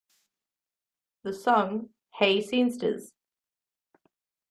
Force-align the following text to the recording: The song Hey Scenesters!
The 1.21 1.31
song 1.31 1.91
Hey 2.15 2.39
Scenesters! 2.39 3.11